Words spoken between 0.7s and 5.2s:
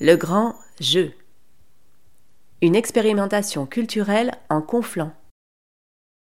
jeu. Une expérimentation culturelle en conflant.